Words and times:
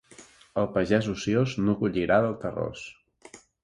El 0.61 0.69
pagès 0.77 1.11
ociós 1.13 1.55
no 1.69 1.79
collirà 1.85 2.21
del 2.27 2.37
terrós. 2.47 2.93